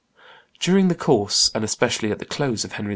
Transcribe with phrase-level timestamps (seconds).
[0.59, 2.89] During the course, and especially at the close of Henry II.